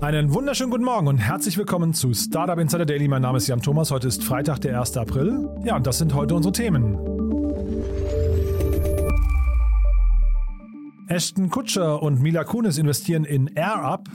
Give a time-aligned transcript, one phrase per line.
[0.00, 3.08] Einen wunderschönen guten Morgen und herzlich willkommen zu Startup Insider Daily.
[3.08, 3.90] Mein Name ist Jan Thomas.
[3.90, 4.96] Heute ist Freitag, der 1.
[4.96, 5.48] April.
[5.64, 6.96] Ja, und das sind heute unsere Themen.
[11.08, 14.08] Ashton Kutscher und Mila Kunis investieren in AirUp.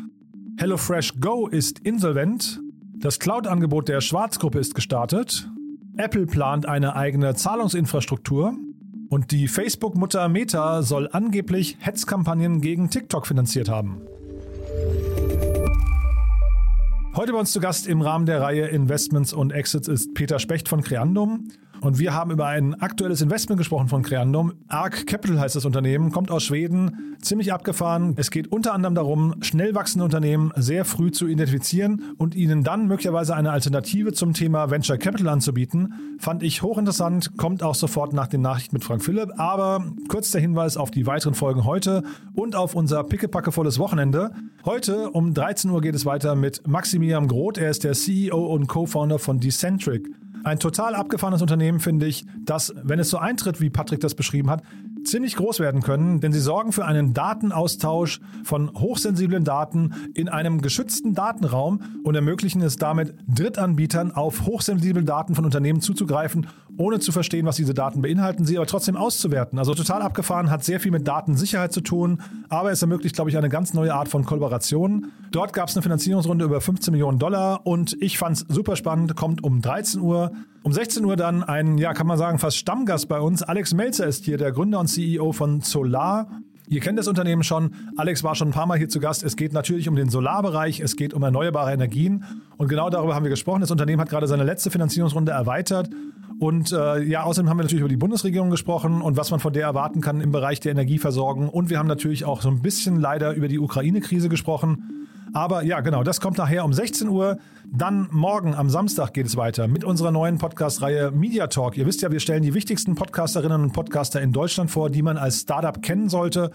[0.58, 2.62] HelloFresh Go ist insolvent.
[3.00, 5.50] Das Cloud-Angebot der Schwarzgruppe ist gestartet.
[5.98, 8.56] Apple plant eine eigene Zahlungsinfrastruktur.
[9.10, 14.02] Und die Facebook-Mutter Meta soll angeblich Hetzkampagnen gegen TikTok finanziert haben.
[17.16, 20.68] Heute bei uns zu Gast im Rahmen der Reihe Investments und Exits ist Peter Specht
[20.68, 21.50] von Creandum.
[21.84, 24.54] Und wir haben über ein aktuelles Investment gesprochen von Creandum.
[24.70, 28.14] Arc Capital heißt das Unternehmen, kommt aus Schweden, ziemlich abgefahren.
[28.16, 32.88] Es geht unter anderem darum, schnell wachsende Unternehmen sehr früh zu identifizieren und ihnen dann
[32.88, 36.16] möglicherweise eine Alternative zum Thema Venture Capital anzubieten.
[36.20, 39.32] Fand ich hochinteressant, kommt auch sofort nach den Nachrichten mit Frank Philipp.
[39.38, 44.32] Aber kurz der Hinweis auf die weiteren Folgen heute und auf unser pickepackevolles Wochenende.
[44.64, 47.58] Heute um 13 Uhr geht es weiter mit Maximilian Groth.
[47.58, 50.08] Er ist der CEO und Co-Founder von Decentric.
[50.44, 54.50] Ein total abgefahrenes Unternehmen, finde ich, das, wenn es so eintritt, wie Patrick das beschrieben
[54.50, 54.62] hat,
[55.06, 60.62] ziemlich groß werden können, denn sie sorgen für einen Datenaustausch von hochsensiblen Daten in einem
[60.62, 66.48] geschützten Datenraum und ermöglichen es damit Drittanbietern auf hochsensible Daten von Unternehmen zuzugreifen,
[66.78, 69.60] ohne zu verstehen, was diese Daten beinhalten, sie aber trotzdem auszuwerten.
[69.60, 73.38] Also total abgefahren, hat sehr viel mit Datensicherheit zu tun, aber es ermöglicht, glaube ich,
[73.38, 75.12] eine ganz neue Art von Kollaboration.
[75.32, 79.16] Dort gab es eine Finanzierungsrunde über 15 Millionen Dollar und ich fand es super spannend,
[79.16, 80.32] kommt um 13 Uhr.
[80.64, 83.44] Um 16 Uhr dann ein, ja, kann man sagen, fast Stammgast bei uns.
[83.44, 86.28] Alex Melzer ist hier, der Gründer und CEO von Solar.
[86.70, 87.76] Ihr kennt das Unternehmen schon.
[87.98, 89.24] Alex war schon ein paar Mal hier zu Gast.
[89.24, 92.24] Es geht natürlich um den Solarbereich, es geht um erneuerbare Energien.
[92.58, 93.62] Und genau darüber haben wir gesprochen.
[93.62, 95.90] Das Unternehmen hat gerade seine letzte Finanzierungsrunde erweitert.
[96.44, 99.54] Und äh, ja, außerdem haben wir natürlich über die Bundesregierung gesprochen und was man von
[99.54, 101.48] der erwarten kann im Bereich der Energieversorgung.
[101.48, 105.08] Und wir haben natürlich auch so ein bisschen leider über die Ukraine-Krise gesprochen.
[105.32, 107.38] Aber ja, genau, das kommt nachher um 16 Uhr.
[107.72, 111.78] Dann morgen am Samstag geht es weiter mit unserer neuen Podcast-Reihe Media Talk.
[111.78, 115.16] Ihr wisst ja, wir stellen die wichtigsten Podcasterinnen und Podcaster in Deutschland vor, die man
[115.16, 116.52] als Startup kennen sollte.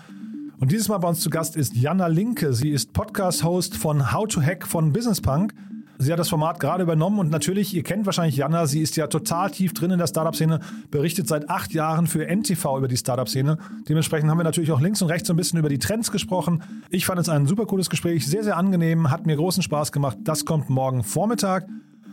[0.60, 2.52] Und dieses Mal bei uns zu Gast ist Jana Linke.
[2.52, 5.54] Sie ist Podcast-Host von How to Hack von Business Punk.
[6.00, 9.08] Sie hat das Format gerade übernommen und natürlich, ihr kennt wahrscheinlich Jana, sie ist ja
[9.08, 10.60] total tief drin in der Startup-Szene,
[10.92, 13.58] berichtet seit acht Jahren für NTV über die Startup-Szene.
[13.88, 16.62] Dementsprechend haben wir natürlich auch links und rechts so ein bisschen über die Trends gesprochen.
[16.90, 20.18] Ich fand es ein super cooles Gespräch, sehr, sehr angenehm, hat mir großen Spaß gemacht.
[20.22, 21.66] Das kommt morgen Vormittag.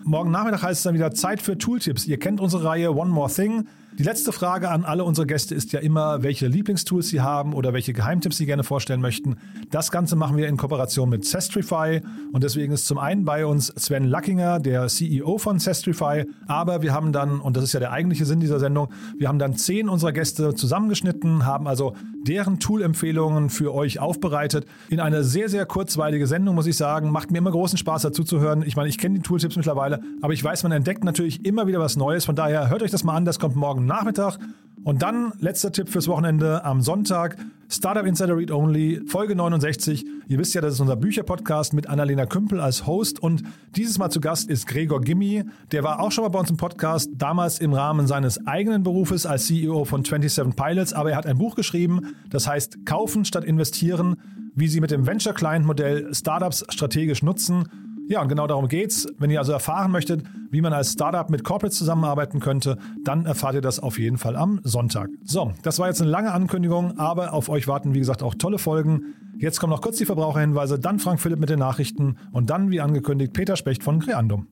[0.03, 2.07] Morgen Nachmittag heißt es dann wieder Zeit für Tooltips.
[2.07, 3.67] Ihr kennt unsere Reihe One More Thing.
[3.98, 7.72] Die letzte Frage an alle unsere Gäste ist ja immer, welche Lieblingstools sie haben oder
[7.72, 9.38] welche Geheimtipps sie gerne vorstellen möchten.
[9.72, 12.02] Das Ganze machen wir in Kooperation mit Sestrify
[12.34, 16.94] und deswegen ist zum einen bei uns Sven Lackinger, der CEO von Sestrify, aber wir
[16.94, 19.88] haben dann, und das ist ja der eigentliche Sinn dieser Sendung, wir haben dann zehn
[19.88, 21.96] unserer Gäste zusammengeschnitten, haben also
[22.28, 27.12] deren Tool-Empfehlungen für euch aufbereitet in eine sehr, sehr kurzweilige Sendung, muss ich sagen.
[27.12, 28.64] Macht mir immer großen Spaß dazu zu hören.
[28.66, 31.80] Ich meine, ich kenne die Tooltips mittlerweile, aber ich weiß, man entdeckt natürlich immer wieder
[31.80, 32.26] was Neues.
[32.26, 34.40] Von daher hört euch das mal an, das kommt morgen Nachmittag.
[34.84, 37.38] Und dann letzter Tipp fürs Wochenende am Sonntag.
[37.68, 40.06] Startup Insider Read Only, Folge 69.
[40.28, 43.19] Ihr wisst ja, das ist unser Bücherpodcast mit Annalena Kümpel als Host.
[43.19, 43.41] Und
[43.75, 45.44] dieses Mal zu Gast ist Gregor Gimmi.
[45.72, 49.25] Der war auch schon mal bei uns im Podcast, damals im Rahmen seines eigenen Berufes
[49.25, 50.94] als CEO von 27 Pilots.
[50.94, 54.17] Aber er hat ein Buch geschrieben, das heißt Kaufen statt investieren,
[54.53, 57.67] wie Sie mit dem Venture Client Modell Startups strategisch nutzen.
[58.08, 59.08] Ja, und genau darum geht's.
[59.18, 63.56] Wenn ihr also erfahren möchtet, wie man als Startup mit Corporates zusammenarbeiten könnte, dann erfahrt
[63.56, 65.10] ihr das auf jeden Fall am Sonntag.
[65.24, 68.60] So, das war jetzt eine lange Ankündigung, aber auf euch warten, wie gesagt, auch tolle
[68.60, 69.16] Folgen.
[69.40, 72.80] Jetzt kommen noch kurz die Verbraucherhinweise, dann Frank Philipp mit den Nachrichten und dann, wie
[72.80, 74.48] angekündigt, Peter Specht von Creandum.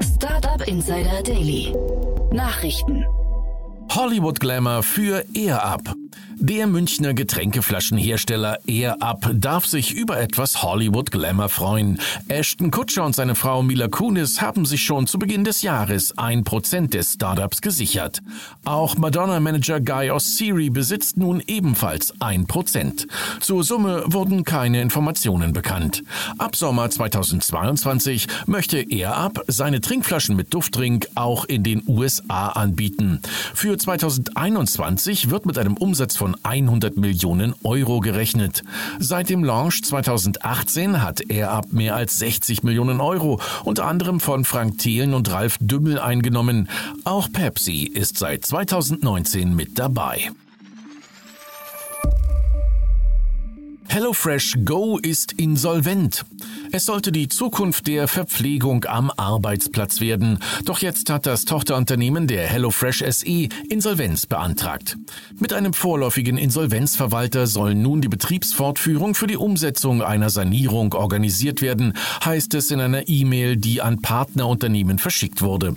[0.00, 1.74] Startup Insider Daily.
[2.32, 3.04] Nachrichten.
[3.90, 5.94] Hollywood Glamour für Air Up.
[6.44, 12.00] Der Münchner Getränkeflaschenhersteller Air Up darf sich über etwas Hollywood Glamour freuen.
[12.26, 16.42] Ashton Kutscher und seine Frau Mila Kunis haben sich schon zu Beginn des Jahres ein
[16.42, 18.22] Prozent des Startups gesichert.
[18.64, 23.06] Auch Madonna-Manager Guy Ossiri besitzt nun ebenfalls ein Prozent.
[23.38, 26.02] Zur Summe wurden keine Informationen bekannt.
[26.38, 33.20] Ab Sommer 2022 möchte Air Up seine Trinkflaschen mit Dufttrink auch in den USA anbieten.
[33.54, 38.62] Für 2021 wird mit einem Umsatz von von 100 Millionen Euro gerechnet.
[38.98, 44.78] Seit dem Launch 2018 hat AirUp mehr als 60 Millionen Euro, unter anderem von Frank
[44.78, 46.68] Thelen und Ralf Dümmel eingenommen.
[47.04, 50.30] Auch Pepsi ist seit 2019 mit dabei.
[53.92, 56.24] HelloFresh Go ist insolvent.
[56.70, 60.38] Es sollte die Zukunft der Verpflegung am Arbeitsplatz werden.
[60.64, 64.96] Doch jetzt hat das Tochterunternehmen der HelloFresh SE Insolvenz beantragt.
[65.38, 71.92] Mit einem vorläufigen Insolvenzverwalter soll nun die Betriebsfortführung für die Umsetzung einer Sanierung organisiert werden,
[72.24, 75.74] heißt es in einer E-Mail, die an Partnerunternehmen verschickt wurde.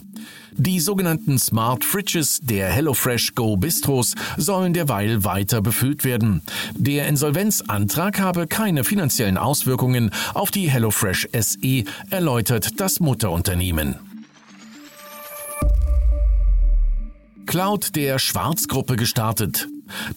[0.51, 6.41] Die sogenannten Smart Fridges der HelloFresh Go Bistros sollen derweil weiter befüllt werden.
[6.73, 13.95] Der Insolvenzantrag habe keine finanziellen Auswirkungen auf die HelloFresh SE, erläutert das Mutterunternehmen.
[17.45, 19.67] Cloud der Schwarzgruppe gestartet.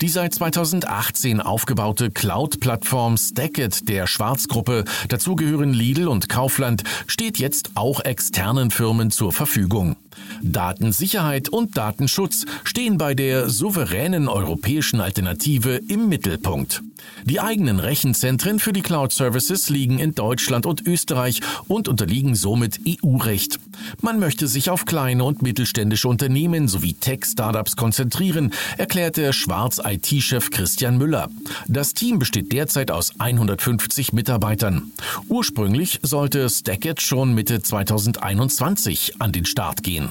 [0.01, 7.73] Die seit 2018 aufgebaute Cloud-Plattform Stackit der Schwarzgruppe, dazu gehören Lidl und Kaufland, steht jetzt
[7.75, 9.97] auch externen Firmen zur Verfügung.
[10.43, 16.83] Datensicherheit und Datenschutz stehen bei der souveränen europäischen Alternative im Mittelpunkt.
[17.25, 22.81] Die eigenen Rechenzentren für die Cloud Services liegen in Deutschland und Österreich und unterliegen somit
[22.87, 23.59] EU-Recht.
[24.01, 31.29] Man möchte sich auf kleine und mittelständische Unternehmen sowie Tech-Startups konzentrieren, erklärte Schwarz-IT-Chef Christian Müller.
[31.67, 34.93] Das Team besteht derzeit aus 150 Mitarbeitern.
[35.29, 40.09] Ursprünglich sollte Stackit schon Mitte 2021 an den Start gehen.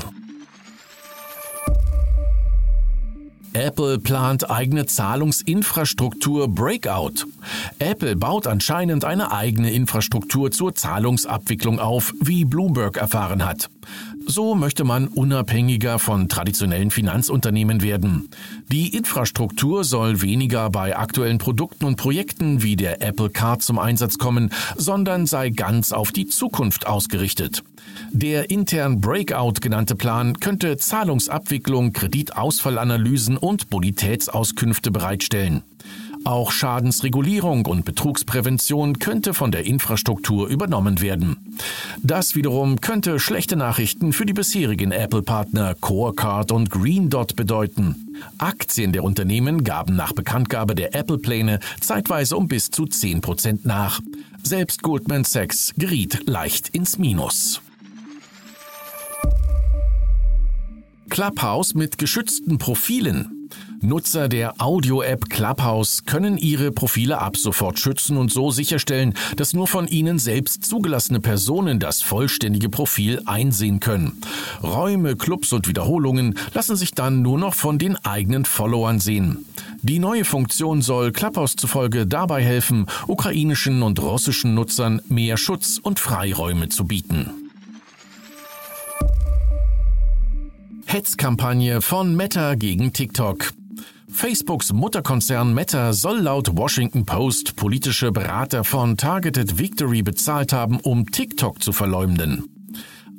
[3.53, 7.25] Apple plant eigene Zahlungsinfrastruktur Breakout.
[7.79, 13.69] Apple baut anscheinend eine eigene Infrastruktur zur Zahlungsabwicklung auf, wie Bloomberg erfahren hat.
[14.29, 18.29] So möchte man unabhängiger von traditionellen Finanzunternehmen werden.
[18.69, 24.17] Die Infrastruktur soll weniger bei aktuellen Produkten und Projekten wie der Apple Card zum Einsatz
[24.17, 27.63] kommen, sondern sei ganz auf die Zukunft ausgerichtet.
[28.11, 35.63] Der intern Breakout genannte Plan könnte Zahlungsabwicklung, Kreditausfallanalysen und Bonitätsauskünfte bereitstellen.
[36.23, 41.37] Auch Schadensregulierung und Betrugsprävention könnte von der Infrastruktur übernommen werden.
[42.03, 48.13] Das wiederum könnte schlechte Nachrichten für die bisherigen Apple-Partner CoreCard und Green Dot bedeuten.
[48.37, 53.99] Aktien der Unternehmen gaben nach Bekanntgabe der Apple-Pläne zeitweise um bis zu 10 Prozent nach.
[54.43, 57.61] Selbst Goldman Sachs geriet leicht ins Minus.
[61.09, 63.36] Clubhouse mit geschützten Profilen.
[63.81, 69.67] Nutzer der Audio-App Clubhouse können ihre Profile ab sofort schützen und so sicherstellen, dass nur
[69.67, 74.21] von ihnen selbst zugelassene Personen das vollständige Profil einsehen können.
[74.63, 79.45] Räume, Clubs und Wiederholungen lassen sich dann nur noch von den eigenen Followern sehen.
[79.81, 85.99] Die neue Funktion soll Clubhouse zufolge dabei helfen, ukrainischen und russischen Nutzern mehr Schutz und
[85.99, 87.46] Freiräume zu bieten.
[90.89, 93.51] Hetzkampagne von Meta gegen TikTok.
[94.09, 101.05] Facebooks Mutterkonzern Meta soll laut Washington Post politische Berater von Targeted Victory bezahlt haben, um
[101.05, 102.56] TikTok zu verleumden.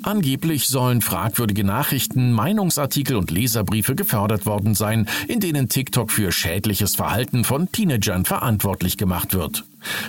[0.04, 6.94] Angeblich sollen fragwürdige Nachrichten, Meinungsartikel und Leserbriefe gefördert worden sein, in denen TikTok für schädliches
[6.94, 9.64] Verhalten von Teenagern verantwortlich gemacht wird.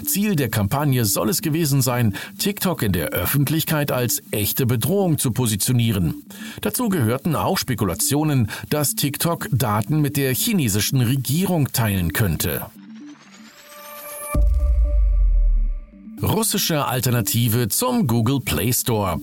[0.06, 5.32] Ziel der Kampagne soll es gewesen sein, TikTok in der Öffentlichkeit als echte Bedrohung zu
[5.32, 6.24] positionieren.
[6.62, 12.68] Dazu gehörten auch Spekulationen, dass TikTok Daten mit der chinesischen Regierung teilen könnte.
[16.22, 19.20] Russische Alternative zum Google Play Store.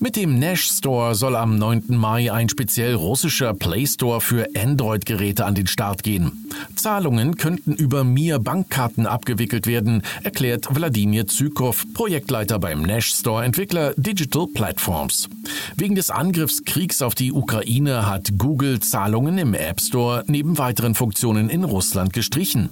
[0.00, 1.96] Mit dem Nash Store soll am 9.
[1.96, 6.48] Mai ein speziell russischer Play Store für Android-Geräte an den Start gehen.
[6.76, 13.92] Zahlungen könnten über Mir Bankkarten abgewickelt werden, erklärt Wladimir Zykow, Projektleiter beim Nash Store Entwickler
[13.96, 15.28] Digital Platforms.
[15.76, 21.50] Wegen des Angriffskriegs auf die Ukraine hat Google Zahlungen im App Store neben weiteren Funktionen
[21.50, 22.68] in Russland gestrichen.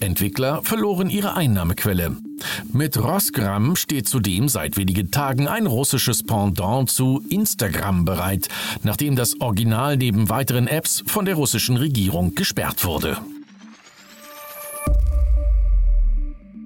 [0.00, 2.16] Entwickler verloren ihre Einnahmequelle.
[2.72, 8.48] Mit Rosgram steht zudem seit wenigen Tagen ein russisches Pendant zu Instagram bereit,
[8.82, 13.18] nachdem das Original neben weiteren Apps von der russischen Regierung gesperrt wurde.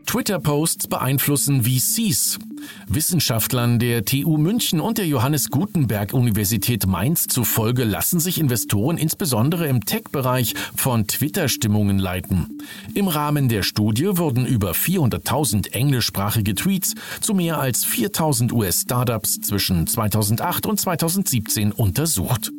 [0.06, 2.38] Twitter-Posts beeinflussen VCs.
[2.86, 9.66] Wissenschaftlern der TU München und der Johannes Gutenberg Universität Mainz zufolge lassen sich Investoren insbesondere
[9.68, 12.58] im Tech-Bereich von Twitter-Stimmungen leiten.
[12.94, 19.86] Im Rahmen der Studie wurden über 400.000 englischsprachige Tweets zu mehr als 4.000 US-Startups zwischen
[19.86, 22.52] 2008 und 2017 untersucht.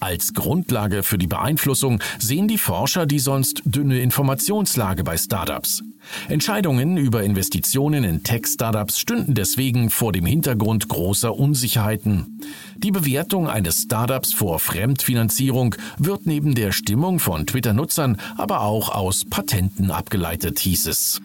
[0.00, 5.82] Als Grundlage für die Beeinflussung sehen die Forscher die sonst dünne Informationslage bei Startups.
[6.28, 12.38] Entscheidungen über Investitionen in Tech-Startups stünden deswegen vor dem Hintergrund großer Unsicherheiten.
[12.76, 19.24] Die Bewertung eines Startups vor Fremdfinanzierung wird neben der Stimmung von Twitter-Nutzern aber auch aus
[19.24, 21.22] Patenten abgeleitet, hieß es.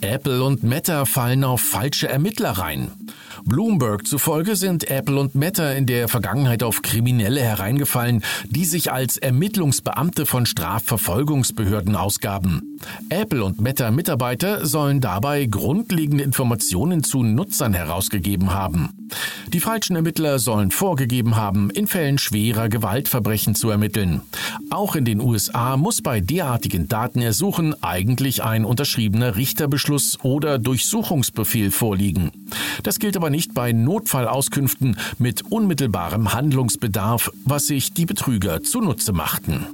[0.00, 2.90] Apple und Meta fallen auf falsche Ermittler rein.
[3.46, 9.18] Bloomberg zufolge sind Apple und Meta in der Vergangenheit auf Kriminelle hereingefallen, die sich als
[9.18, 12.78] Ermittlungsbeamte von Strafverfolgungsbehörden ausgaben.
[13.10, 18.88] Apple und Meta-Mitarbeiter sollen dabei grundlegende Informationen zu Nutzern herausgegeben haben.
[19.48, 24.22] Die falschen Ermittler sollen vorgegeben haben, in Fällen schwerer Gewaltverbrechen zu ermitteln.
[24.70, 32.32] Auch in den USA muss bei derartigen Datenersuchen eigentlich ein unterschriebener Richterbeschluss oder Durchsuchungsbefehl vorliegen.
[32.82, 39.66] Das gilt aber nicht bei Notfallauskünften mit unmittelbarem Handlungsbedarf, was sich die Betrüger zunutze machten.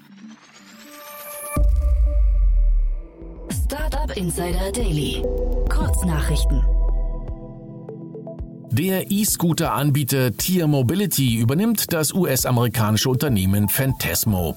[3.51, 5.23] Startup Insider Daily.
[5.69, 6.63] Kurznachrichten.
[8.73, 14.55] Der E-Scooter-Anbieter Tier Mobility übernimmt das US-amerikanische Unternehmen Phantasmo.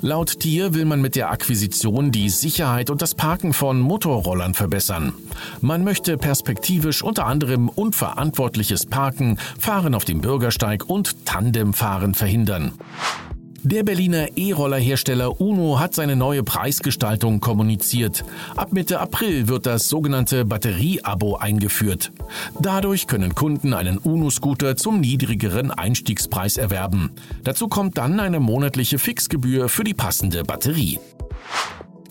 [0.00, 5.12] Laut Tier will man mit der Akquisition die Sicherheit und das Parken von Motorrollern verbessern.
[5.60, 12.72] Man möchte perspektivisch unter anderem unverantwortliches Parken, Fahren auf dem Bürgersteig und Tandemfahren verhindern.
[13.64, 18.24] Der Berliner E-Roller-Hersteller Uno hat seine neue Preisgestaltung kommuniziert.
[18.56, 22.10] Ab Mitte April wird das sogenannte Batterie-Abo eingeführt.
[22.58, 27.12] Dadurch können Kunden einen Uno-Scooter zum niedrigeren Einstiegspreis erwerben.
[27.44, 30.98] Dazu kommt dann eine monatliche Fixgebühr für die passende Batterie.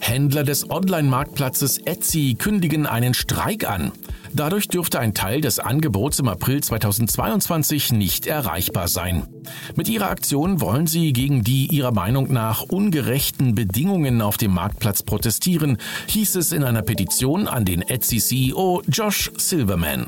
[0.01, 3.91] Händler des Online-Marktplatzes Etsy kündigen einen Streik an.
[4.33, 9.27] Dadurch dürfte ein Teil des Angebots im April 2022 nicht erreichbar sein.
[9.75, 15.03] Mit ihrer Aktion wollen sie gegen die ihrer Meinung nach ungerechten Bedingungen auf dem Marktplatz
[15.03, 15.77] protestieren,
[16.07, 20.07] hieß es in einer Petition an den Etsy-CEO Josh Silverman.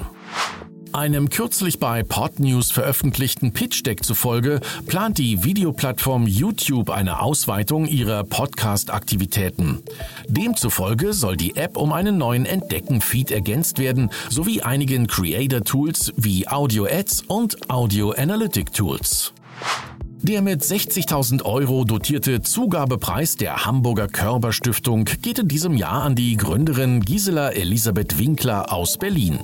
[0.93, 9.81] Einem kürzlich bei Podnews veröffentlichten Pitch-Deck zufolge plant die Videoplattform YouTube eine Ausweitung ihrer Podcast-Aktivitäten.
[10.27, 16.85] Demzufolge soll die App um einen neuen Entdecken-Feed ergänzt werden, sowie einigen Creator-Tools wie Audio
[16.85, 19.33] Ads und Audio Analytic Tools.
[20.23, 26.37] Der mit 60.000 Euro dotierte Zugabepreis der Hamburger Körperstiftung geht in diesem Jahr an die
[26.37, 29.39] Gründerin Gisela Elisabeth Winkler aus Berlin.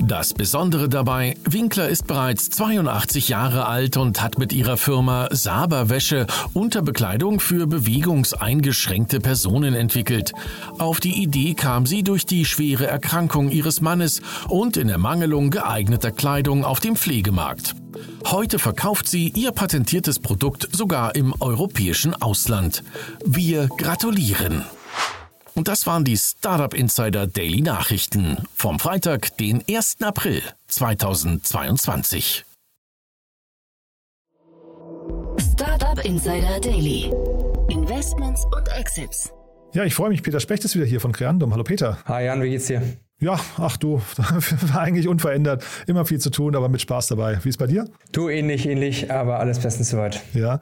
[0.00, 6.28] Das Besondere dabei, Winkler ist bereits 82 Jahre alt und hat mit ihrer Firma Saberwäsche
[6.52, 10.34] Unterbekleidung für bewegungseingeschränkte Personen entwickelt.
[10.78, 16.12] Auf die Idee kam sie durch die schwere Erkrankung ihres Mannes und in Ermangelung geeigneter
[16.12, 17.74] Kleidung auf dem Pflegemarkt.
[18.26, 22.82] Heute verkauft sie ihr patentiertes Produkt sogar im europäischen Ausland.
[23.24, 24.64] Wir gratulieren.
[25.54, 29.96] Und das waren die Startup Insider Daily Nachrichten vom Freitag, den 1.
[30.00, 32.44] April 2022.
[35.52, 37.12] Startup Insider Daily.
[37.68, 39.30] Investments und Exits.
[39.74, 40.22] Ja, ich freue mich.
[40.22, 41.52] Peter Specht ist wieder hier von Creandum.
[41.52, 41.98] Hallo Peter.
[42.06, 42.82] Hi Jan, wie geht's dir?
[43.22, 44.02] Ja, ach du,
[44.76, 45.64] eigentlich unverändert.
[45.86, 47.38] Immer viel zu tun, aber mit Spaß dabei.
[47.44, 47.86] Wie ist bei dir?
[48.10, 50.20] Du ähnlich, ähnlich, aber alles bestens soweit.
[50.34, 50.58] Ja.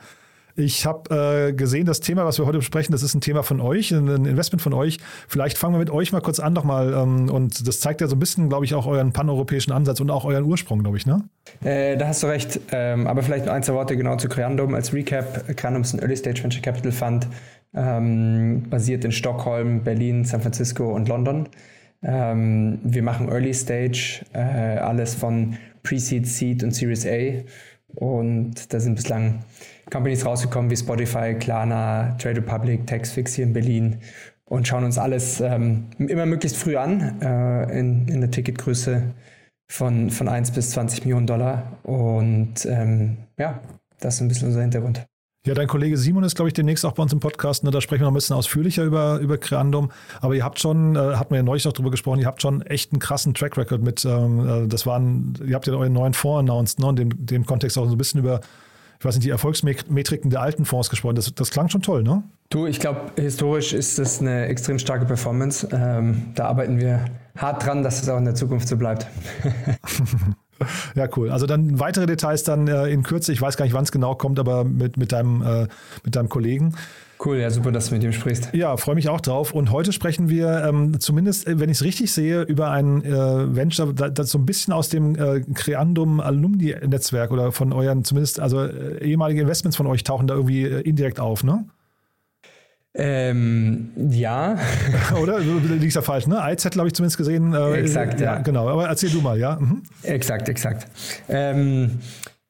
[0.56, 3.62] Ich habe äh, gesehen, das Thema, was wir heute besprechen, das ist ein Thema von
[3.62, 4.98] euch, ein Investment von euch.
[5.26, 6.92] Vielleicht fangen wir mit euch mal kurz an nochmal.
[6.92, 10.10] Ähm, und das zeigt ja so ein bisschen, glaube ich, auch euren paneuropäischen Ansatz und
[10.10, 11.24] auch euren Ursprung, glaube ich, ne?
[11.64, 12.60] Äh, da hast du recht.
[12.72, 15.56] Ähm, aber vielleicht noch ein, zwei Worte genau zu Creandum als Recap.
[15.56, 17.26] Creandum ist ein Early Stage Venture Capital Fund,
[17.74, 21.48] ähm, basiert in Stockholm, Berlin, San Francisco und London.
[22.02, 27.42] Ähm, wir machen Early Stage, äh, alles von Pre-Seed, Seed und Series A.
[27.94, 29.40] Und da sind bislang
[29.90, 33.98] Companies rausgekommen wie Spotify, Klarna, Trade Republic, Taxfix hier in Berlin
[34.44, 39.02] und schauen uns alles ähm, immer möglichst früh an äh, in, in der Ticketgröße
[39.68, 41.78] von, von 1 bis 20 Millionen Dollar.
[41.84, 43.60] Und ähm, ja,
[44.00, 45.09] das ist ein bisschen unser Hintergrund.
[45.50, 47.64] Ja, dein Kollege Simon ist, glaube ich, demnächst auch bei uns im Podcast.
[47.64, 47.72] Ne?
[47.72, 49.90] Da sprechen wir noch ein bisschen ausführlicher über, über Creandum.
[50.20, 52.62] Aber ihr habt schon, äh, hatten wir ja neulich noch drüber gesprochen, ihr habt schon
[52.62, 56.14] echt einen krassen Track Record mit, ähm, äh, das waren, ihr habt ja euren neuen
[56.14, 56.86] Fonds announced, ne?
[56.86, 58.42] Und in dem, dem Kontext auch so ein bisschen über,
[59.00, 61.16] ich weiß nicht, die Erfolgsmetriken der alten Fonds gesprochen.
[61.16, 62.22] Das, das klang schon toll, ne?
[62.50, 65.66] Du, ich glaube, historisch ist das eine extrem starke Performance.
[65.72, 69.08] Ähm, da arbeiten wir hart dran, dass es auch in der Zukunft so bleibt.
[70.94, 71.30] Ja, cool.
[71.30, 73.32] Also dann weitere Details dann äh, in Kürze.
[73.32, 75.66] Ich weiß gar nicht, wann es genau kommt, aber mit, mit, deinem, äh,
[76.04, 76.74] mit deinem Kollegen.
[77.22, 78.48] Cool, ja, super, dass du mit ihm sprichst.
[78.54, 79.52] Ja, freue mich auch drauf.
[79.52, 83.54] Und heute sprechen wir ähm, zumindest, äh, wenn ich es richtig sehe, über ein äh,
[83.54, 88.62] Venture, das so ein bisschen aus dem äh, Creandum Alumni-Netzwerk oder von euren, zumindest, also
[88.62, 91.66] äh, ehemalige Investments von euch tauchen da irgendwie äh, indirekt auf, ne?
[92.94, 94.56] Ähm, ja.
[95.22, 95.38] Oder?
[95.38, 96.40] Liegst ja falsch, ne?
[96.44, 97.54] IZ habe ich zumindest gesehen.
[97.54, 98.36] Äh, exakt, ja.
[98.36, 98.42] ja.
[98.42, 99.58] Genau, aber erzähl du mal, ja.
[99.60, 99.82] Mhm.
[100.02, 100.88] Exakt, exakt.
[101.28, 102.00] Ähm,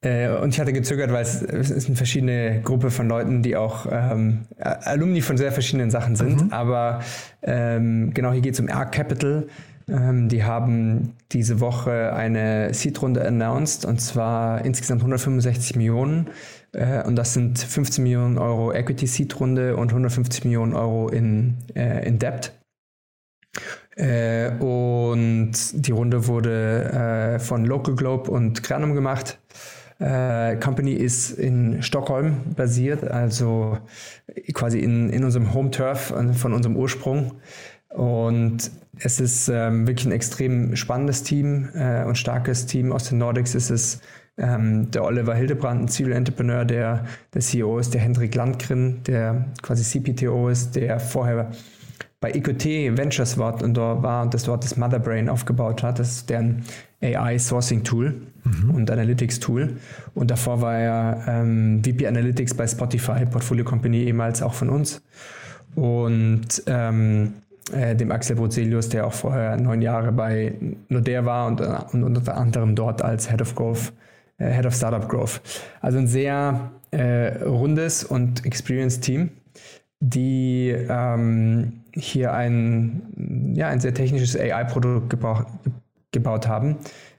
[0.02, 3.54] äh, und ich hatte gezögert, weil es, es, ist eine verschiedene Gruppe von Leuten, die
[3.54, 6.46] auch ähm, Alumni von sehr verschiedenen Sachen sind.
[6.46, 6.52] Mhm.
[6.52, 7.00] Aber
[7.42, 9.46] ähm, genau hier geht es um Arc Capital.
[9.90, 16.28] Ähm, die haben diese Woche eine Seed-Runde announced und zwar insgesamt 165 Millionen.
[16.72, 21.56] Äh, und das sind 15 Millionen Euro Equity Seed Runde und 150 Millionen Euro in,
[21.74, 22.52] äh, in Debt.
[23.96, 26.84] Äh, und die Runde wurde
[27.34, 29.38] äh, von Local Globe und Granum gemacht.
[29.98, 33.76] Äh, Company ist in Stockholm basiert, also
[34.54, 37.32] quasi in, in unserem Home Turf von unserem Ursprung.
[37.90, 43.18] Und es ist ähm, wirklich ein extrem spannendes Team äh, und starkes Team aus den
[43.18, 43.54] Nordics.
[43.54, 44.02] Es ist
[44.38, 47.04] ähm, der Oliver Hildebrand, ein Serial Entrepreneur, der
[47.34, 51.50] der CEO ist, der Hendrik Landgren, der quasi CPTO ist, der vorher
[52.20, 55.98] bei EQT Ventures war und dort war und das dort das Motherbrain aufgebaut hat.
[55.98, 56.62] Das ist deren
[57.00, 58.70] AI Sourcing Tool mhm.
[58.70, 59.76] und Analytics Tool.
[60.14, 65.02] Und davor war er ähm, VP Analytics bei Spotify, Portfolio Company ehemals auch von uns.
[65.74, 67.34] Und ähm,
[67.72, 70.54] äh, dem Axel Brozelius, der auch vorher neun Jahre bei
[70.88, 73.92] Nordea war und, und unter anderem dort als Head of Growth
[74.40, 75.40] äh, Head of Startup Growth.
[75.80, 79.30] Also ein sehr äh, rundes und experienced Team,
[80.00, 85.10] die ähm, hier ein, ja, ein sehr technisches AI-Produkt
[86.12, 86.76] gebaut haben.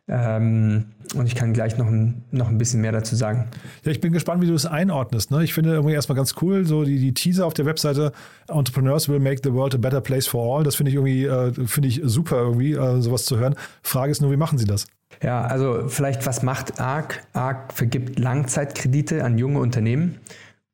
[0.07, 3.47] Ähm, und ich kann gleich noch ein, noch ein bisschen mehr dazu sagen.
[3.83, 5.31] Ja, ich bin gespannt, wie du es einordnest.
[5.31, 5.43] Ne?
[5.43, 8.11] Ich finde irgendwie erstmal ganz cool, so die, die Teaser auf der Webseite
[8.47, 10.63] Entrepreneurs will make the world a better place for all.
[10.63, 13.55] Das finde ich irgendwie, äh, finde ich super irgendwie, äh, sowas zu hören.
[13.83, 14.87] Frage ist nur, wie machen sie das?
[15.21, 17.21] Ja, also vielleicht, was macht ARC?
[17.33, 20.17] ARC vergibt Langzeitkredite an junge Unternehmen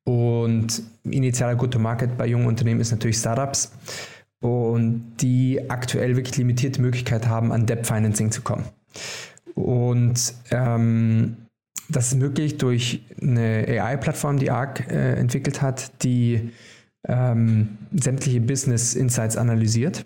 [0.04, 3.74] und initialer Go-to-Market bei jungen Unternehmen ist natürlich Startups
[4.40, 8.66] und die aktuell wirklich limitierte Möglichkeit haben, an Debt Financing zu kommen.
[9.56, 11.38] Und ähm,
[11.90, 16.52] das ist möglich durch eine AI-Plattform, die ARC äh, entwickelt hat, die
[17.08, 20.06] ähm, sämtliche Business Insights analysiert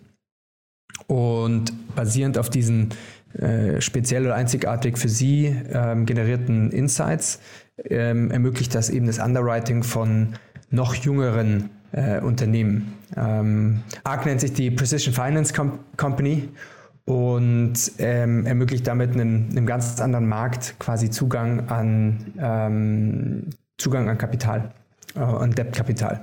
[1.07, 2.89] und basierend auf diesen
[3.33, 7.39] äh, speziell oder einzigartig für Sie ähm, generierten Insights
[7.85, 10.33] ähm, ermöglicht das eben das Underwriting von
[10.69, 12.93] noch jüngeren äh, Unternehmen.
[13.15, 16.49] Ähm, ARC nennt sich die Precision Finance Com Company
[17.11, 24.17] und ähm, ermöglicht damit einem, einem, ganz anderen Markt quasi Zugang an ähm, Zugang an
[24.17, 24.71] Kapital,
[25.15, 26.21] äh, an Debtkapital.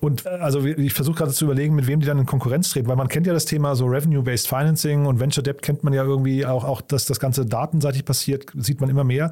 [0.00, 2.88] Und äh, also ich versuche gerade zu überlegen, mit wem die dann in Konkurrenz treten,
[2.88, 6.02] weil man kennt ja das Thema so Revenue-Based Financing und Venture Debt kennt man ja
[6.02, 9.30] irgendwie auch, auch, dass das Ganze datenseitig passiert, sieht man immer mehr.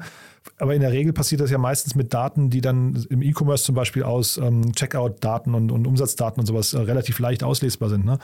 [0.57, 3.75] Aber in der Regel passiert das ja meistens mit Daten, die dann im E-Commerce zum
[3.75, 8.05] Beispiel aus ähm, Checkout-Daten und, und, Umsatzdaten und sowas äh, relativ leicht auslesbar sind.
[8.05, 8.19] Ne?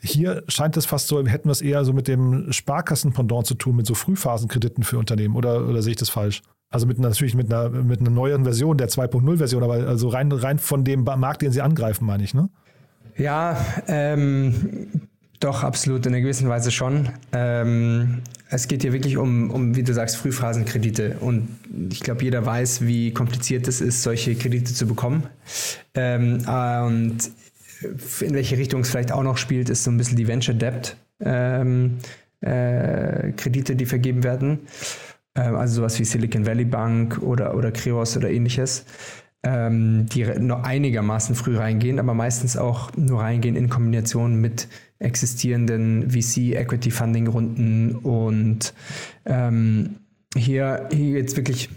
[0.00, 3.76] Hier scheint es fast so, hätten wir es eher so mit dem Sparkassen-Pendant zu tun,
[3.76, 5.36] mit so Frühphasenkrediten für Unternehmen.
[5.36, 6.42] Oder, oder sehe ich das falsch?
[6.70, 10.58] Also mit natürlich mit einer, mit einer neueren Version, der 2.0-Version, aber also rein, rein
[10.58, 12.48] von dem Markt, den sie angreifen, meine ich, ne?
[13.16, 13.56] Ja,
[13.88, 14.88] ähm,
[15.40, 17.08] doch, absolut, in einer gewissen Weise schon.
[17.32, 21.16] Ähm, es geht hier wirklich um, um, wie du sagst, Frühphasenkredite.
[21.20, 21.48] Und
[21.90, 25.24] ich glaube, jeder weiß, wie kompliziert es ist, solche Kredite zu bekommen.
[25.94, 26.38] Ähm,
[26.86, 27.18] und
[28.20, 30.96] in welche Richtung es vielleicht auch noch spielt, ist so ein bisschen die Venture Debt
[31.20, 31.98] ähm,
[32.42, 34.60] äh, Kredite, die vergeben werden.
[35.34, 38.84] Ähm, also sowas wie Silicon Valley Bank oder, oder Kreos oder ähnliches,
[39.42, 46.10] ähm, die noch einigermaßen früh reingehen, aber meistens auch nur reingehen in Kombination mit existierenden
[46.10, 48.74] VC-Equity-Funding-Runden und
[49.24, 49.96] ähm,
[50.36, 51.70] hier, hier geht es wirklich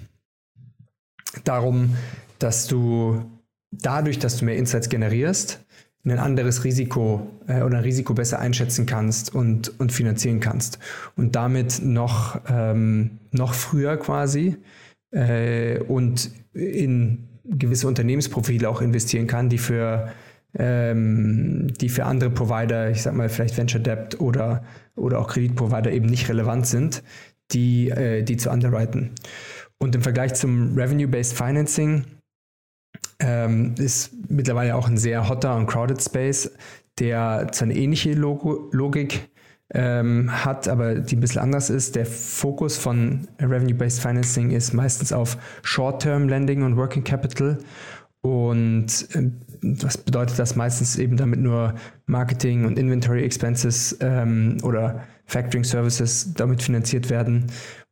[1.43, 1.95] darum,
[2.39, 3.23] dass du
[3.71, 5.62] dadurch, dass du mehr Insights generierst,
[6.05, 10.79] ein anderes Risiko äh, oder ein Risiko besser einschätzen kannst und, und finanzieren kannst.
[11.15, 14.57] Und damit noch, ähm, noch früher quasi
[15.11, 20.09] äh, und in gewisse Unternehmensprofile auch investieren kann, die für,
[20.57, 24.63] ähm, die für andere Provider, ich sag mal vielleicht Venture Debt oder,
[24.95, 27.03] oder auch Kreditprovider eben nicht relevant sind,
[27.51, 29.11] die, äh, die zu underwriten.
[29.77, 32.05] Und im Vergleich zum Revenue-Based Financing
[33.23, 36.51] ähm, ist mittlerweile auch ein sehr hotter und crowded Space,
[36.99, 39.29] der zwar eine ähnliche Logo Logik
[39.73, 41.95] ähm, hat, aber die ein bisschen anders ist.
[41.95, 47.57] Der Fokus von Revenue-Based Financing ist meistens auf Short-Term Lending und Working Capital.
[48.21, 49.31] Und äh,
[49.61, 56.33] was bedeutet das meistens eben damit nur Marketing und Inventory Expenses ähm, oder Factoring Services
[56.33, 57.47] damit finanziert werden.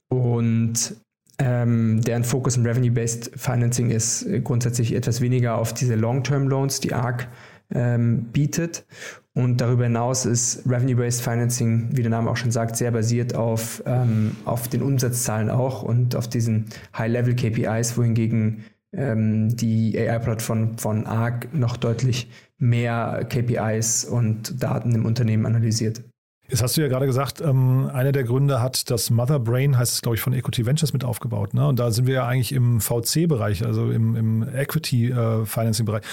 [0.09, 0.95] Und
[1.39, 6.93] ähm, deren Fokus im Revenue-Based Financing ist grundsätzlich etwas weniger auf diese Long-Term Loans, die
[6.93, 7.27] ARC
[7.73, 8.85] ähm, bietet.
[9.33, 13.81] Und darüber hinaus ist Revenue-Based Financing, wie der Name auch schon sagt, sehr basiert auf,
[13.85, 16.65] ähm, auf den Umsatzzahlen auch und auf diesen
[16.97, 25.45] High-Level-KPIs, wohingegen ähm, die AI-Plattform von ARC noch deutlich mehr KPIs und Daten im Unternehmen
[25.45, 26.03] analysiert.
[26.51, 29.93] Jetzt hast du ja gerade gesagt, ähm, einer der Gründe hat das Mother Brain, heißt
[29.93, 31.53] es glaube ich, von Equity Ventures mit aufgebaut.
[31.53, 31.65] Ne?
[31.65, 36.03] Und da sind wir ja eigentlich im VC-Bereich, also im, im Equity-Financing-Bereich.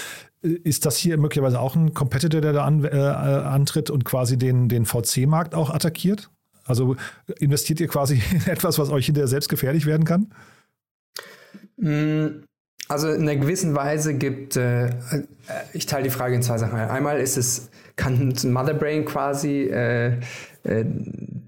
[0.41, 4.37] Äh, ist das hier möglicherweise auch ein Competitor, der da an, äh, antritt und quasi
[4.37, 6.29] den, den VC-Markt auch attackiert?
[6.63, 6.95] Also
[7.39, 10.33] investiert ihr quasi in etwas, was euch hinterher selbst gefährlich werden kann?
[11.75, 12.43] Mm,
[12.89, 14.89] also in einer gewissen Weise gibt, äh,
[15.73, 16.77] ich teile die Frage in zwei Sachen.
[16.77, 20.17] Einmal ist es, kann Mother Brain quasi äh,
[20.63, 20.85] äh,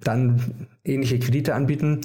[0.03, 2.01] dann ähnliche Kredite anbieten?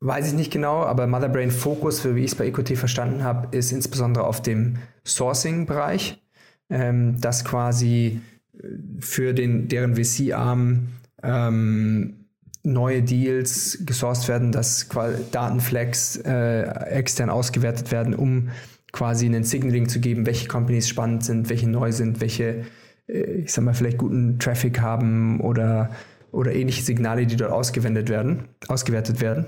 [0.00, 3.56] Weiß ich nicht genau, aber Mother Brain Fokus, wie ich es bei EQT verstanden habe,
[3.56, 6.20] ist insbesondere auf dem Sourcing-Bereich,
[6.68, 8.20] ähm, dass quasi
[8.58, 8.66] äh,
[8.98, 10.88] für den, deren VC-Arm
[11.22, 12.23] ähm,
[12.64, 14.88] neue Deals gesourced werden, dass
[15.30, 18.48] Datenflex äh, extern ausgewertet werden, um
[18.90, 22.64] quasi einen Signaling zu geben, welche Companies spannend sind, welche neu sind, welche,
[23.06, 25.90] äh, ich sag mal, vielleicht guten Traffic haben oder,
[26.32, 29.46] oder ähnliche Signale, die dort ausgewendet werden, ausgewertet werden.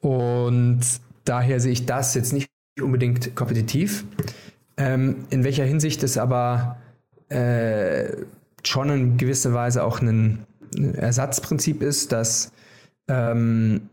[0.00, 0.80] Und
[1.24, 2.50] daher sehe ich das jetzt nicht
[2.80, 4.04] unbedingt kompetitiv.
[4.76, 6.76] Ähm, in welcher Hinsicht es aber
[7.30, 8.04] äh,
[8.64, 12.52] schon in gewisser Weise auch ein Ersatzprinzip ist, dass,
[13.08, 13.88] ähm,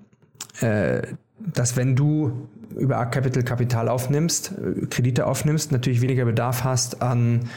[0.62, 1.02] äh,
[1.40, 7.02] dass wenn du über Arc Capital Kapital aufnimmst, äh, Kredite aufnimmst, natürlich weniger Bedarf hast
[7.02, 7.50] an,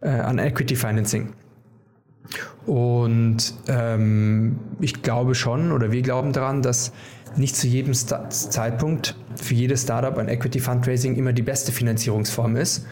[0.00, 1.32] äh, an Equity Financing.
[2.66, 6.92] Und ähm, ich glaube schon, oder wir glauben daran, dass
[7.36, 12.56] nicht zu jedem Sta Zeitpunkt für jedes Startup ein Equity Fundraising immer die beste Finanzierungsform
[12.56, 12.86] ist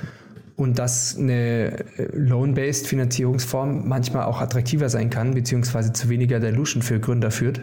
[0.59, 6.83] und dass eine äh, Loan-based Finanzierungsform manchmal auch attraktiver sein kann, beziehungsweise zu weniger Dilution
[6.83, 7.63] für Gründer führt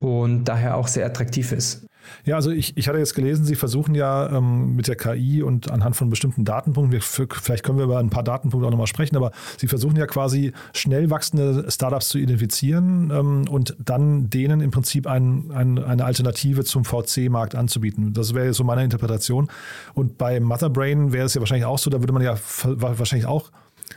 [0.00, 1.86] und daher auch sehr attraktiv ist.
[2.24, 5.70] Ja, also ich, ich hatte jetzt gelesen, Sie versuchen ja ähm, mit der KI und
[5.70, 9.16] anhand von bestimmten Datenpunkten, wir, vielleicht können wir über ein paar Datenpunkte auch nochmal sprechen,
[9.16, 14.70] aber Sie versuchen ja quasi schnell wachsende Startups zu identifizieren ähm, und dann denen im
[14.70, 18.12] Prinzip ein, ein, eine Alternative zum VC-Markt anzubieten.
[18.12, 19.48] Das wäre so meine Interpretation.
[19.94, 23.50] Und bei Motherbrain wäre es ja wahrscheinlich auch so, da würde man ja wahrscheinlich auch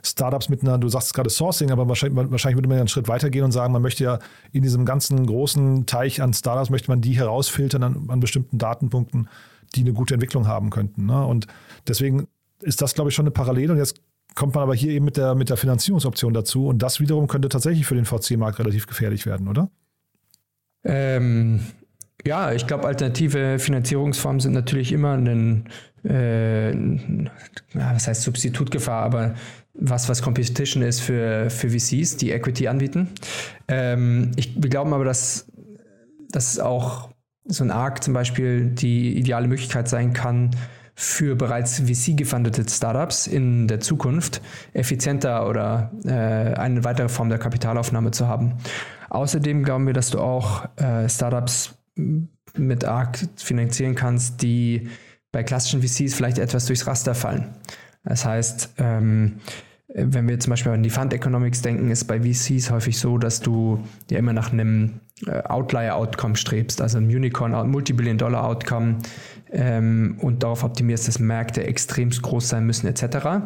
[0.05, 3.07] Startups mit einer, du sagst gerade Sourcing, aber wahrscheinlich, wahrscheinlich würde man ja einen Schritt
[3.07, 4.19] weitergehen und sagen, man möchte ja
[4.51, 9.29] in diesem ganzen großen Teich an Startups, möchte man die herausfiltern an, an bestimmten Datenpunkten,
[9.75, 11.05] die eine gute Entwicklung haben könnten.
[11.05, 11.25] Ne?
[11.25, 11.47] Und
[11.87, 12.27] deswegen
[12.61, 13.73] ist das, glaube ich, schon eine Parallele.
[13.73, 14.01] Und jetzt
[14.35, 16.67] kommt man aber hier eben mit der, mit der Finanzierungsoption dazu.
[16.67, 19.69] Und das wiederum könnte tatsächlich für den VC-Markt relativ gefährlich werden, oder?
[20.83, 21.61] Ähm,
[22.25, 25.69] ja, ich glaube, alternative Finanzierungsformen sind natürlich immer ein,
[26.03, 26.73] äh,
[27.73, 29.35] was heißt Substitutgefahr, aber
[29.73, 33.09] was, was Competition ist für, für VCs, die Equity anbieten.
[33.67, 35.47] Ähm, ich, wir glauben aber, dass,
[36.29, 37.09] dass auch
[37.45, 40.51] so ein ARC zum Beispiel die ideale Möglichkeit sein kann,
[40.95, 44.41] für bereits VC-gefundete Startups in der Zukunft
[44.73, 48.57] effizienter oder äh, eine weitere Form der Kapitalaufnahme zu haben.
[49.09, 54.87] Außerdem glauben wir, dass du auch äh, Startups mit ARC finanzieren kannst, die
[55.31, 57.55] bei klassischen VCs vielleicht etwas durchs Raster fallen.
[58.03, 59.39] Das heißt, ähm,
[59.93, 63.41] wenn wir zum Beispiel an die Fund Economics denken, ist bei VCs häufig so, dass
[63.41, 68.97] du ja immer nach einem äh, Outlier-Outcome strebst, also ein Unicorn, Multibillion-Dollar-Outcome
[69.51, 73.45] ähm, und darauf optimierst, dass Märkte extremst groß sein müssen etc.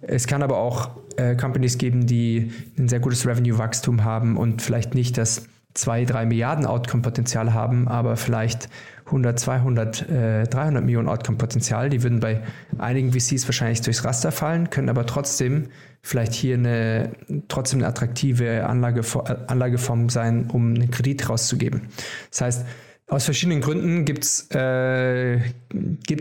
[0.00, 4.94] Es kann aber auch äh, Companies geben, die ein sehr gutes Revenue-Wachstum haben und vielleicht
[4.94, 8.68] nicht das 2, 3 Milliarden Outcome-Potenzial haben, aber vielleicht
[9.10, 11.90] 100, 200, äh, 300 Millionen Outcome-Potenzial.
[11.90, 12.42] Die würden bei
[12.78, 15.66] einigen VCs wahrscheinlich durchs Raster fallen, können aber trotzdem
[16.02, 17.10] vielleicht hier eine,
[17.48, 19.02] trotzdem eine attraktive Anlage,
[19.48, 21.82] Anlageform sein, um einen Kredit rauszugeben.
[22.30, 22.66] Das heißt,
[23.10, 25.40] aus verschiedenen Gründen gibt es äh,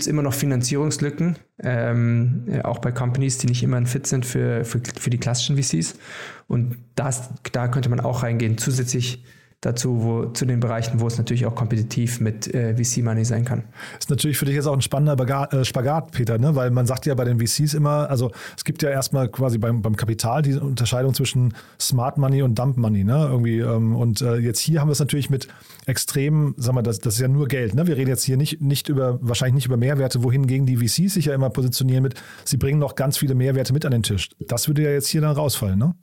[0.07, 4.81] immer noch Finanzierungslücken, ähm, auch bei Companies, die nicht immer ein Fit sind für, für,
[4.99, 5.99] für die klassischen VCs.
[6.47, 8.57] Und das, da könnte man auch reingehen.
[8.57, 9.23] Zusätzlich
[9.61, 13.63] dazu, wo, zu den Bereichen, wo es natürlich auch kompetitiv mit äh, VC-Money sein kann.
[13.99, 16.55] Ist natürlich für dich jetzt auch ein spannender äh, Spagat, Peter, ne?
[16.55, 19.81] weil man sagt ja bei den VCs immer, also es gibt ja erstmal quasi beim,
[19.81, 23.03] beim Kapital die Unterscheidung zwischen Smart Money und Dump Money.
[23.03, 23.27] Ne?
[23.29, 25.49] Irgendwie, ähm, und äh, jetzt hier haben wir es natürlich mit
[25.85, 27.73] extrem, sagen wir, das, das ist ja nur Geld.
[27.73, 27.85] Ne?
[27.85, 31.25] Wir reden jetzt hier nicht, nicht über, wahrscheinlich nicht über Mehrwerte, wohingegen die VCs sich
[31.25, 32.13] ja immer positionieren mit,
[32.45, 34.29] sie bringen noch ganz viele Mehrwerte mit an den Tisch.
[34.39, 35.95] Das würde ja jetzt hier dann rausfallen, ne?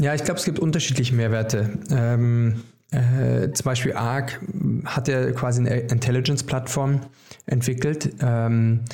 [0.00, 1.78] Ja, ich glaube, es gibt unterschiedliche Mehrwerte.
[1.90, 4.40] Ähm, äh, zum Beispiel ARC
[4.84, 7.00] hat ja quasi eine Intelligence-Plattform
[7.46, 8.14] entwickelt.
[8.20, 8.84] Ähm,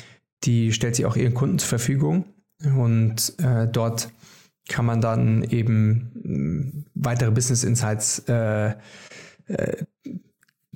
[0.43, 2.25] die stellt sie auch ihren Kunden zur Verfügung
[2.77, 4.09] und äh, dort
[4.67, 8.73] kann man dann eben mm, weitere Business Insights äh,
[9.47, 9.85] äh,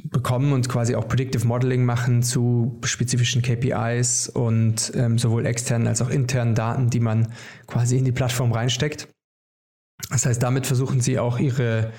[0.04, 6.02] bekommen und quasi auch Predictive Modeling machen zu spezifischen KPIs und ähm, sowohl externen als
[6.02, 7.34] auch internen Daten, die man
[7.68, 9.08] quasi in die Plattform reinsteckt.
[10.10, 11.92] Das heißt, damit versuchen sie auch ihre,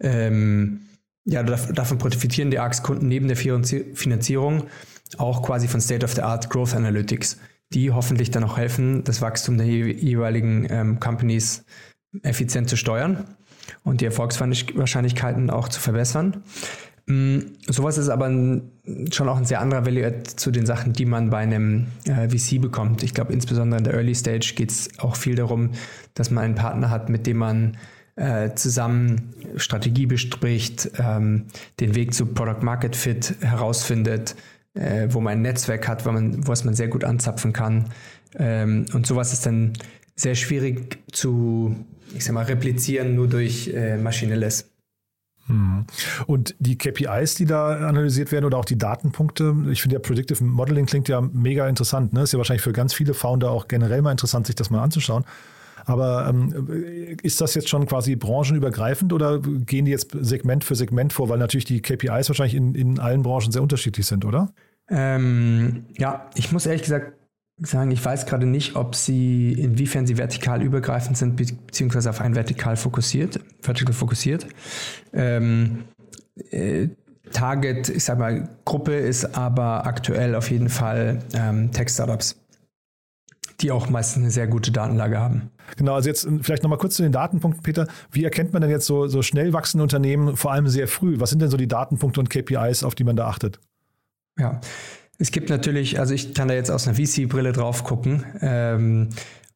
[0.00, 0.80] ähm,
[1.24, 4.64] ja, davon profitieren die ARX-Kunden neben der Finanzierung
[5.18, 7.38] auch quasi von State-of-the-Art Growth Analytics,
[7.72, 11.64] die hoffentlich dann auch helfen, das Wachstum der jeweiligen ähm, Companies
[12.22, 13.24] effizient zu steuern
[13.82, 16.42] und die Erfolgswahrscheinlichkeiten auch zu verbessern.
[17.06, 17.38] Mm,
[17.68, 18.28] sowas ist aber
[19.12, 22.60] schon auch ein sehr anderer Value zu den Sachen, die man bei einem äh, VC
[22.60, 23.02] bekommt.
[23.02, 25.70] Ich glaube, insbesondere in der Early Stage geht es auch viel darum,
[26.14, 27.76] dass man einen Partner hat, mit dem man
[28.16, 31.44] äh, zusammen Strategie bespricht, ähm,
[31.78, 34.34] den Weg zu Product Market Fit herausfindet,
[34.74, 37.90] äh, wo man ein Netzwerk hat, was man sehr gut anzapfen kann.
[38.36, 39.74] Ähm, und sowas ist dann
[40.16, 41.76] sehr schwierig zu,
[42.16, 43.70] ich sag mal, replizieren nur durch
[44.02, 44.75] maschinelles.
[45.48, 45.86] Mhm.
[46.26, 50.42] Und die KPIs, die da analysiert werden oder auch die Datenpunkte, ich finde ja Predictive
[50.42, 52.12] Modeling klingt ja mega interessant.
[52.12, 52.22] Ne?
[52.22, 55.24] Ist ja wahrscheinlich für ganz viele Founder auch generell mal interessant, sich das mal anzuschauen.
[55.84, 61.12] Aber ähm, ist das jetzt schon quasi branchenübergreifend oder gehen die jetzt Segment für Segment
[61.12, 64.52] vor, weil natürlich die KPIs wahrscheinlich in, in allen Branchen sehr unterschiedlich sind, oder?
[64.88, 67.12] Ähm, ja, ich muss ehrlich gesagt
[67.58, 72.34] sagen, ich weiß gerade nicht, ob sie, inwiefern sie vertikal übergreifend sind, beziehungsweise auf ein
[72.34, 74.46] vertikal fokussiert, vertical fokussiert.
[75.12, 75.84] Ähm,
[76.50, 76.88] äh,
[77.32, 82.36] Target, ich sag mal, Gruppe ist aber aktuell auf jeden Fall ähm, Tech-Startups,
[83.60, 85.50] die auch meistens eine sehr gute Datenlage haben.
[85.76, 87.88] Genau, also jetzt vielleicht nochmal kurz zu den Datenpunkten, Peter.
[88.12, 91.18] Wie erkennt man denn jetzt so, so schnell wachsende Unternehmen, vor allem sehr früh?
[91.18, 93.58] Was sind denn so die Datenpunkte und KPIs, auf die man da achtet?
[94.38, 94.60] Ja,
[95.18, 98.24] es gibt natürlich, also ich kann da jetzt aus einer VC-Brille drauf gucken.
[98.40, 99.08] Ähm,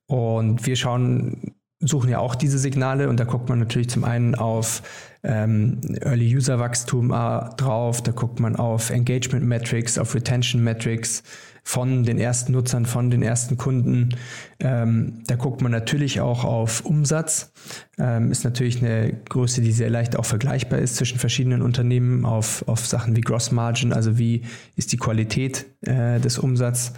[0.07, 4.35] und wir schauen, suchen ja auch diese Signale und da guckt man natürlich zum einen
[4.35, 4.83] auf
[5.23, 11.23] ähm, Early User Wachstum äh, drauf, da guckt man auf Engagement Metrics, auf Retention Metrics,
[11.63, 14.11] von den ersten Nutzern, von den ersten Kunden.
[14.59, 17.53] Ähm, da guckt man natürlich auch auf Umsatz.
[17.99, 22.67] Ähm, ist natürlich eine Größe, die sehr leicht auch vergleichbar ist zwischen verschiedenen Unternehmen auf,
[22.69, 24.43] auf Sachen wie Gross Margin, also wie
[24.77, 26.93] ist die Qualität äh, des Umsatzes.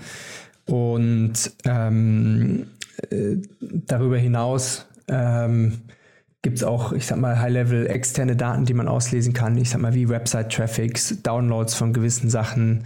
[0.67, 1.33] Und
[1.65, 2.67] ähm,
[3.11, 5.83] äh, darüber hinaus ähm,
[6.43, 9.57] gibt es auch, ich sag mal, High-Level externe Daten, die man auslesen kann.
[9.57, 12.85] Ich sag mal, wie Website-Traffics, Downloads von gewissen Sachen,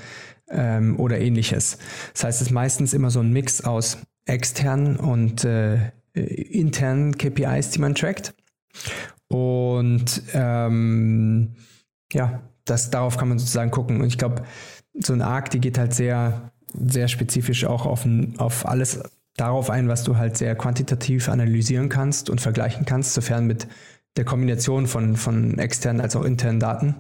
[0.51, 1.79] ähm, oder ähnliches.
[2.13, 7.71] Das heißt, es ist meistens immer so ein Mix aus externen und äh, internen KPIs,
[7.71, 8.35] die man trackt.
[9.29, 11.55] Und ähm,
[12.13, 14.01] ja, das, darauf kann man sozusagen gucken.
[14.01, 14.43] Und ich glaube,
[14.95, 18.07] so ein Arc, die geht halt sehr, sehr spezifisch auch auf,
[18.39, 19.03] auf alles
[19.37, 23.69] darauf ein, was du halt sehr quantitativ analysieren kannst und vergleichen kannst, sofern mit
[24.17, 26.95] der Kombination von, von externen als auch internen Daten.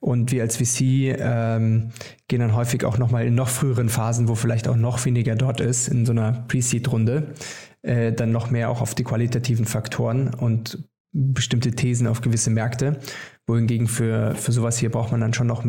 [0.00, 1.90] Und wir als VC ähm,
[2.28, 5.60] gehen dann häufig auch nochmal in noch früheren Phasen, wo vielleicht auch noch weniger dort
[5.60, 7.34] ist, in so einer Pre-Seed-Runde,
[7.82, 12.98] äh, dann noch mehr auch auf die qualitativen Faktoren und bestimmte Thesen auf gewisse Märkte.
[13.46, 15.64] Wohingegen für, für sowas hier braucht man dann schon noch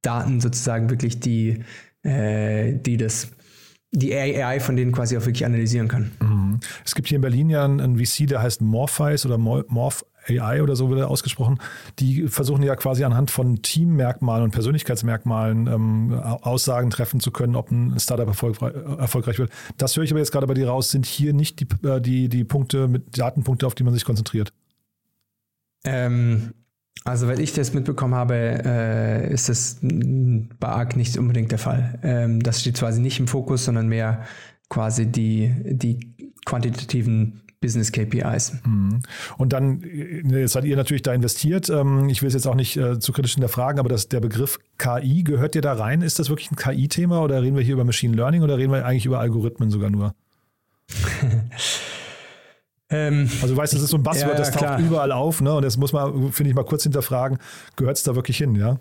[0.00, 1.62] Daten sozusagen wirklich, die,
[2.02, 3.28] äh, die das
[3.94, 6.12] die AI von denen quasi auch wirklich analysieren kann.
[6.20, 6.60] Mhm.
[6.84, 10.76] Es gibt hier in Berlin ja einen VC, der heißt Morpheus oder Morph AI oder
[10.76, 11.58] so wird ausgesprochen,
[11.98, 17.70] die versuchen ja quasi anhand von Teammerkmalen und Persönlichkeitsmerkmalen ähm, Aussagen treffen zu können, ob
[17.70, 19.50] ein Startup erfolgreich, erfolgreich wird.
[19.78, 22.28] Das höre ich aber jetzt gerade bei dir raus, sind hier nicht die, äh, die,
[22.28, 24.52] die Punkte mit Datenpunkte, auf die man sich konzentriert.
[25.84, 26.52] Ähm,
[27.04, 31.98] also, wenn ich das mitbekommen habe, äh, ist das bei ARC nicht unbedingt der Fall.
[32.02, 34.24] Ähm, das steht quasi nicht im Fokus, sondern mehr
[34.68, 38.52] quasi die, die quantitativen Business KPIs.
[38.66, 39.00] Mhm.
[39.38, 41.70] Und dann, äh, jetzt seid ihr natürlich da investiert.
[41.70, 44.58] Ähm, ich will es jetzt auch nicht äh, zu kritisch hinterfragen, aber das, der Begriff
[44.76, 46.02] KI, gehört dir da rein?
[46.02, 48.84] Ist das wirklich ein KI-Thema oder reden wir hier über Machine Learning oder reden wir
[48.84, 50.14] eigentlich über Algorithmen sogar nur?
[52.92, 54.78] Ähm, also du weißt, das ist so ein Buzzword, ja, das taucht klar.
[54.78, 55.54] überall auf, ne?
[55.54, 57.38] Und das muss man, finde ich, mal kurz hinterfragen,
[57.74, 58.80] gehört es da wirklich hin, ja?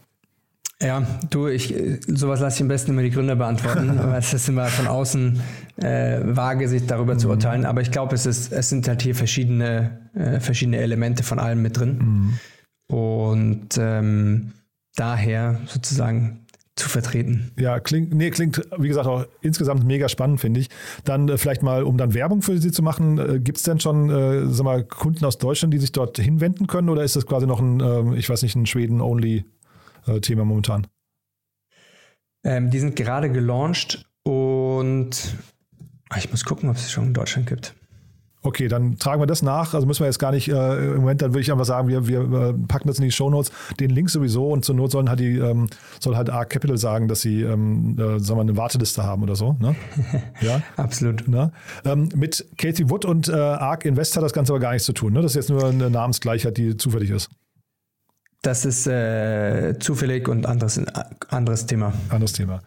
[0.81, 1.73] Ja, du, ich,
[2.07, 5.39] sowas lasse ich am besten immer die Gründer beantworten, weil es ist immer von außen
[5.77, 7.19] äh, vage, sich darüber mhm.
[7.19, 7.65] zu urteilen.
[7.65, 11.61] Aber ich glaube, es, ist, es sind halt hier verschiedene, äh, verschiedene Elemente von allem
[11.61, 11.99] mit drin.
[11.99, 12.39] Mhm.
[12.95, 14.51] Und ähm,
[14.95, 17.51] daher sozusagen zu vertreten.
[17.59, 20.69] Ja, klingt, nee, klingt, wie gesagt, auch insgesamt mega spannend, finde ich.
[21.03, 23.79] Dann äh, vielleicht mal, um dann Werbung für Sie zu machen, äh, gibt es denn
[23.79, 27.25] schon, äh, sag mal, Kunden aus Deutschland, die sich dort hinwenden können oder ist das
[27.25, 29.45] quasi noch ein, äh, ich weiß nicht, ein Schweden-only-Thema
[30.07, 30.87] äh, momentan?
[32.43, 35.35] Ähm, die sind gerade gelauncht und
[36.09, 37.75] ah, ich muss gucken, ob es schon in Deutschland gibt.
[38.43, 39.75] Okay, dann tragen wir das nach.
[39.75, 42.07] Also müssen wir jetzt gar nicht äh, im Moment, dann würde ich einfach sagen, wir,
[42.07, 45.19] wir äh, packen das in die Shownotes, den Link sowieso und zur Not sollen halt
[45.19, 45.67] die, ähm,
[45.99, 49.35] soll halt Arc Capital sagen, dass sie ähm, äh, sagen wir, eine Warteliste haben oder
[49.35, 49.55] so.
[49.59, 49.75] Ne?
[50.41, 51.27] Ja, absolut.
[51.27, 51.51] Ne?
[51.85, 54.93] Ähm, mit Katie Wood und äh, Arc Invest hat das Ganze aber gar nichts zu
[54.93, 55.13] tun.
[55.13, 55.21] Ne?
[55.21, 57.29] Das ist jetzt nur eine Namensgleichheit, die zufällig ist.
[58.41, 60.81] Das ist äh, zufällig und anderes,
[61.29, 61.93] anderes Thema.
[62.09, 62.61] Anderes Thema.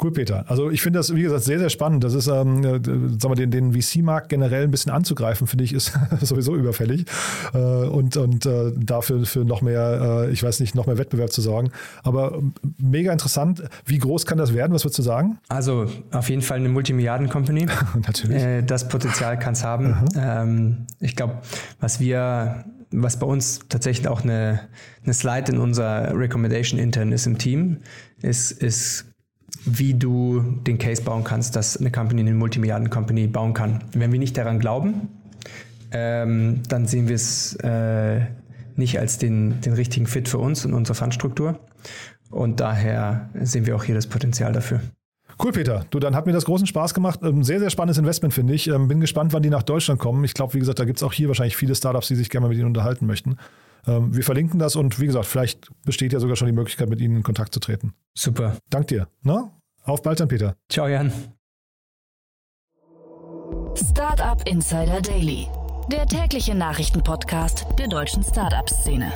[0.00, 0.44] Cool, Peter.
[0.48, 2.04] Also ich finde das, wie gesagt, sehr, sehr spannend.
[2.04, 5.72] Das ist, ähm, äh, sagen wir, den, den VC-Markt generell ein bisschen anzugreifen, finde ich,
[5.72, 7.06] ist sowieso überfällig.
[7.52, 11.32] Äh, und und äh, dafür für noch mehr, äh, ich weiß nicht, noch mehr Wettbewerb
[11.32, 11.70] zu sorgen.
[12.04, 13.62] Aber ähm, mega interessant.
[13.86, 14.72] Wie groß kann das werden?
[14.72, 15.38] Was würdest du sagen?
[15.48, 17.66] Also auf jeden Fall eine Multimilliarden-Company.
[18.06, 18.42] Natürlich.
[18.42, 19.96] Äh, das Potenzial kann es haben.
[20.16, 21.38] Ähm, ich glaube,
[21.80, 24.60] was wir was bei uns tatsächlich auch eine,
[25.04, 27.78] eine Slide in unserer Recommendation intern ist im Team,
[28.22, 29.06] ist, ist
[29.64, 33.84] wie du den Case bauen kannst, dass eine Company eine Multimilliarden-Company bauen kann.
[33.92, 35.08] Wenn wir nicht daran glauben,
[35.90, 38.20] ähm, dann sehen wir es äh,
[38.76, 41.58] nicht als den, den richtigen Fit für uns und unsere Fundstruktur.
[42.30, 44.80] Und daher sehen wir auch hier das Potenzial dafür.
[45.42, 45.84] Cool, Peter.
[45.90, 47.22] Du, dann hat mir das großen Spaß gemacht.
[47.22, 48.66] Ein ähm, sehr, sehr spannendes Investment, finde ich.
[48.66, 50.24] Ähm, bin gespannt, wann die nach Deutschland kommen.
[50.24, 52.46] Ich glaube, wie gesagt, da gibt es auch hier wahrscheinlich viele Startups, die sich gerne
[52.46, 53.36] mal mit ihnen unterhalten möchten.
[53.86, 57.00] Ähm, wir verlinken das und wie gesagt, vielleicht besteht ja sogar schon die Möglichkeit, mit
[57.00, 57.94] Ihnen in Kontakt zu treten.
[58.14, 58.56] Super.
[58.68, 59.08] Dank dir.
[59.22, 59.52] Na?
[59.84, 60.56] Auf bald dann, Peter.
[60.68, 61.12] Ciao, Jan.
[63.74, 65.46] Startup Insider Daily,
[65.90, 69.12] der tägliche Nachrichtenpodcast der deutschen Startup-Szene.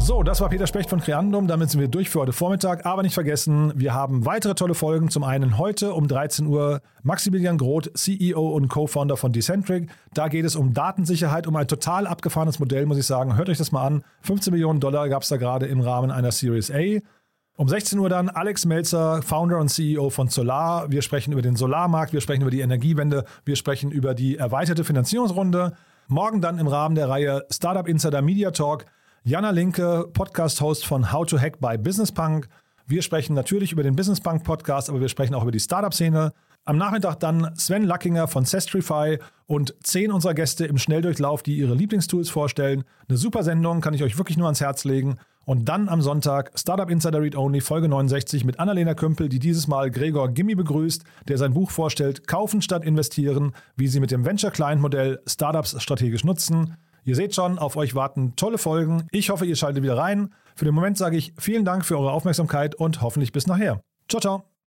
[0.00, 1.48] So, das war Peter Specht von Creandum.
[1.48, 2.86] Damit sind wir durch für heute Vormittag.
[2.86, 5.10] Aber nicht vergessen, wir haben weitere tolle Folgen.
[5.10, 9.90] Zum einen heute um 13 Uhr Maximilian Groth, CEO und Co-Founder von Decentric.
[10.14, 13.36] Da geht es um Datensicherheit, um ein total abgefahrenes Modell, muss ich sagen.
[13.36, 14.04] Hört euch das mal an.
[14.22, 17.00] 15 Millionen Dollar gab es da gerade im Rahmen einer Series A.
[17.56, 20.90] Um 16 Uhr dann Alex Melzer, Founder und CEO von Solar.
[20.92, 24.84] Wir sprechen über den Solarmarkt, wir sprechen über die Energiewende, wir sprechen über die erweiterte
[24.84, 25.72] Finanzierungsrunde.
[26.06, 28.86] Morgen dann im Rahmen der Reihe Startup Insider Media Talk
[29.28, 32.48] Jana Linke, Podcast-Host von How to Hack by Business Punk.
[32.86, 36.32] Wir sprechen natürlich über den Business Punk Podcast, aber wir sprechen auch über die Startup-Szene.
[36.64, 41.74] Am Nachmittag dann Sven Lackinger von Sestrify und zehn unserer Gäste im Schnelldurchlauf, die ihre
[41.74, 42.84] Lieblingstools vorstellen.
[43.06, 45.18] Eine super Sendung, kann ich euch wirklich nur ans Herz legen.
[45.44, 49.68] Und dann am Sonntag Startup Insider Read Only Folge 69 mit Annalena Kümpel, die dieses
[49.68, 54.24] Mal Gregor Gimmi begrüßt, der sein Buch vorstellt, Kaufen statt investieren, wie sie mit dem
[54.24, 56.78] Venture Client Modell Startups strategisch nutzen.
[57.08, 59.06] Ihr seht schon, auf euch warten tolle Folgen.
[59.12, 60.34] Ich hoffe, ihr schaltet wieder rein.
[60.54, 63.80] Für den Moment sage ich vielen Dank für eure Aufmerksamkeit und hoffentlich bis nachher.
[64.10, 64.57] Ciao, ciao.